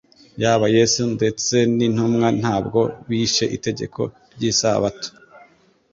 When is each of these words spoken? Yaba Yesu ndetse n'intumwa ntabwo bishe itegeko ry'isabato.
Yaba 0.41 0.65
Yesu 0.75 1.01
ndetse 1.15 1.55
n'intumwa 1.75 2.27
ntabwo 2.39 2.79
bishe 3.07 3.45
itegeko 3.57 4.01
ry'isabato. 4.33 5.09